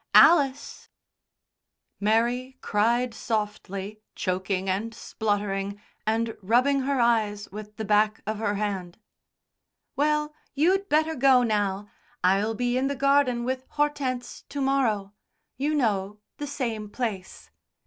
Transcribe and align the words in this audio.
Alice" 0.15 0.89
Mary 1.99 2.57
cried 2.61 3.13
softly, 3.13 4.01
choking 4.15 4.67
and 4.67 4.95
spluttering 4.95 5.79
and 6.07 6.35
rubbing 6.41 6.79
her 6.79 6.99
eyes 6.99 7.47
with 7.51 7.75
the 7.77 7.85
back 7.85 8.19
of 8.25 8.39
her 8.39 8.55
hand. 8.55 8.97
"Well, 9.95 10.33
you'd 10.55 10.89
better 10.89 11.13
go 11.13 11.43
now. 11.43 11.87
I'll 12.23 12.55
be 12.55 12.79
in 12.79 12.87
the 12.87 12.95
garden 12.95 13.43
with 13.45 13.63
Hortense 13.69 14.41
to 14.49 14.59
morrow. 14.59 15.13
You 15.55 15.75
know, 15.75 16.17
the 16.37 16.47
same 16.47 16.89
place. 16.89 17.51